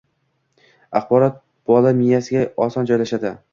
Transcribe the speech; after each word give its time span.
–axborot 0.99 1.37
bola 1.73 1.93
miyasiga 2.01 2.45
oson 2.69 2.93
joylashadi. 2.93 3.37